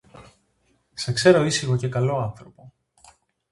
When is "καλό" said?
1.87-2.17